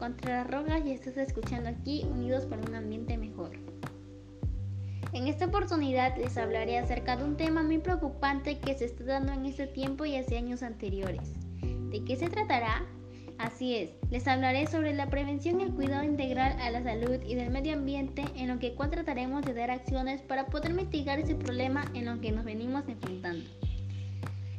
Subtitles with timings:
[0.00, 3.52] Rosa Rojas y estás escuchando aquí Unidos para un Ambiente Mejor.
[5.12, 9.32] En esta oportunidad les hablaré acerca de un tema muy preocupante que se está dando
[9.32, 11.32] en este tiempo y hace años anteriores.
[11.90, 12.84] ¿De qué se tratará?
[13.38, 17.36] Así es, les hablaré sobre la prevención y el cuidado integral a la salud y
[17.36, 21.36] del medio ambiente en lo que cual trataremos de dar acciones para poder mitigar ese
[21.36, 23.44] problema en lo que nos venimos enfrentando.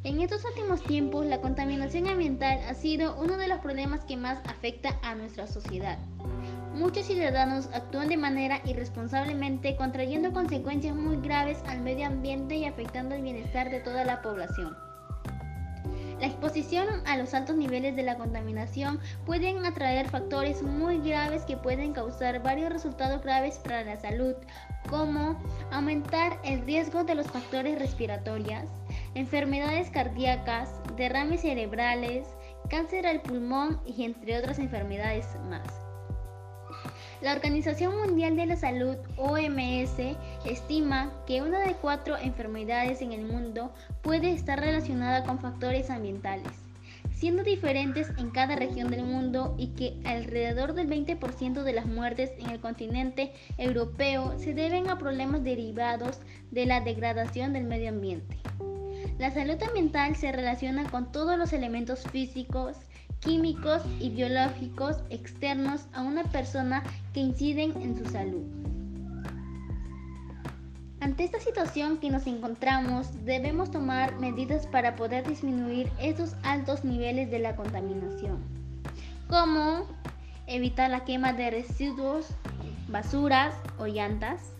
[0.06, 4.38] En estos últimos tiempos, la contaminación ambiental ha sido uno de los problemas que más
[4.48, 5.98] afecta a nuestra sociedad.
[6.74, 13.16] Muchos ciudadanos actúan de manera irresponsablemente, contrayendo consecuencias muy graves al medio ambiente y afectando
[13.16, 14.76] el bienestar de toda la población.
[16.20, 21.56] La exposición a los altos niveles de la contaminación pueden atraer factores muy graves que
[21.56, 24.34] pueden causar varios resultados graves para la salud,
[24.88, 25.36] como
[25.72, 28.70] aumentar el riesgo de los factores respiratorios,
[29.16, 32.26] enfermedades cardíacas, derrames cerebrales,
[32.68, 35.66] cáncer al pulmón y entre otras enfermedades más.
[37.22, 43.24] La Organización Mundial de la Salud, OMS, estima que una de cuatro enfermedades en el
[43.24, 46.52] mundo puede estar relacionada con factores ambientales,
[47.14, 52.32] siendo diferentes en cada región del mundo y que alrededor del 20% de las muertes
[52.38, 56.20] en el continente europeo se deben a problemas derivados
[56.50, 58.36] de la degradación del medio ambiente.
[59.18, 62.76] La salud ambiental se relaciona con todos los elementos físicos,
[63.20, 66.82] químicos y biológicos externos a una persona
[67.14, 68.44] que inciden en su salud.
[71.00, 77.30] Ante esta situación que nos encontramos, debemos tomar medidas para poder disminuir estos altos niveles
[77.30, 78.42] de la contaminación,
[79.28, 79.86] como
[80.46, 82.26] evitar la quema de residuos,
[82.88, 84.52] basuras o llantas,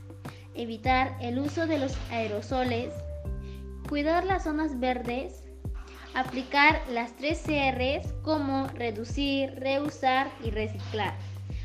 [0.54, 2.92] evitar el uso de los aerosoles,
[3.88, 5.44] Cuidar las zonas verdes.
[6.12, 11.14] Aplicar las tres CRs como reducir, reusar y reciclar.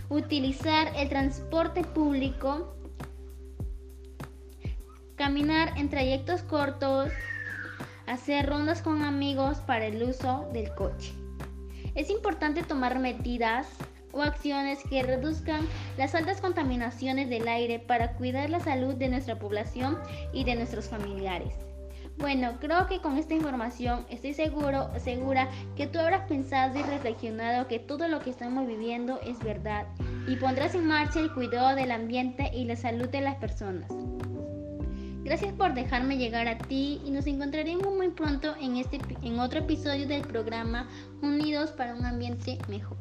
[0.08, 2.76] Utilizar el transporte público.
[5.16, 7.12] Caminar en trayectos cortos.
[8.06, 11.14] Hacer rondas con amigos para el uso del coche.
[11.96, 13.68] Es importante tomar medidas
[14.12, 15.68] o acciones que reduzcan
[15.98, 19.98] las altas contaminaciones del aire para cuidar la salud de nuestra población
[20.34, 21.71] y de nuestros familiares.
[22.22, 27.68] Bueno, creo que con esta información estoy seguro, segura que tú habrás pensado y reflexionado
[27.68, 29.88] que todo lo que estamos viviendo es verdad
[30.28, 33.90] y pondrás en marcha el cuidado del ambiente y la salud de las personas.
[35.24, 39.60] Gracias por dejarme llegar a ti y nos encontraremos muy pronto en, este, en otro
[39.60, 40.88] episodio del programa
[41.24, 42.98] Unidos para un ambiente mejor.